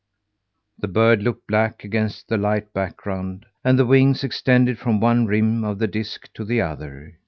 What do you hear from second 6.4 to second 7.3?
the other.